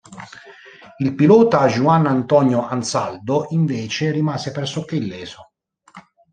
[0.97, 5.51] Il pilota, Juan Antonio Ansaldo, invece rimase pressoché illeso.